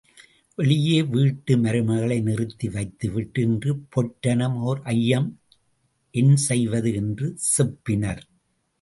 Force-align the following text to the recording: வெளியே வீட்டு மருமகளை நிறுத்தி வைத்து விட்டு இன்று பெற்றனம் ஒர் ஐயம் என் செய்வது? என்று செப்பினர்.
வெளியே 0.57 1.03
வீட்டு 1.03 1.55
மருமகளை 1.55 2.21
நிறுத்தி 2.21 2.69
வைத்து 2.69 3.11
விட்டு 3.11 3.41
இன்று 3.41 3.73
பெற்றனம் 3.95 4.57
ஒர் 4.65 4.81
ஐயம் 4.83 5.29
என் 6.15 6.35
செய்வது? 6.35 6.93
என்று 6.93 7.37
செப்பினர். 7.57 8.23